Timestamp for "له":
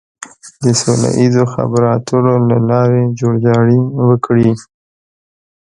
2.49-2.57